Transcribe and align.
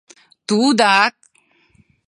Тудак! 0.47 1.15